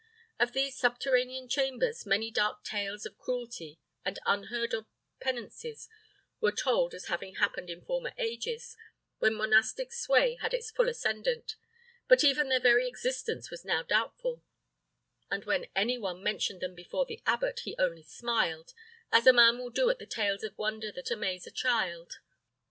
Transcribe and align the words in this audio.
Of 0.39 0.53
these 0.53 0.75
subterranean 0.79 1.47
chambers 1.47 2.07
many 2.07 2.31
dark 2.31 2.63
tales 2.63 3.05
of 3.05 3.19
cruelty 3.19 3.79
and 4.03 4.17
unheard 4.25 4.73
of 4.73 4.87
penances 5.19 5.87
were 6.39 6.51
told 6.51 6.95
as 6.95 7.05
having 7.05 7.35
happened 7.35 7.69
in 7.69 7.85
former 7.85 8.11
ages, 8.17 8.75
when 9.19 9.35
monastic 9.37 9.93
sway 9.93 10.39
had 10.41 10.55
its 10.55 10.71
full 10.71 10.89
ascendant; 10.89 11.55
but 12.07 12.23
even 12.23 12.49
their 12.49 12.59
very 12.59 12.87
existence 12.87 13.51
was 13.51 13.63
now 13.63 13.83
doubtful; 13.83 14.41
and 15.29 15.45
when 15.45 15.67
any 15.75 15.99
one 15.99 16.23
mentioned 16.23 16.61
them 16.61 16.73
before 16.73 17.05
the 17.05 17.21
abbot 17.27 17.59
he 17.59 17.75
only 17.77 18.01
smiled, 18.01 18.73
as 19.11 19.27
a 19.27 19.31
man 19.33 19.59
will 19.59 19.69
do 19.69 19.91
at 19.91 19.99
the 19.99 20.07
tales 20.07 20.41
of 20.43 20.57
wonder 20.57 20.91
that 20.91 21.11
amaze 21.11 21.45
a 21.45 21.51
child. 21.51 22.13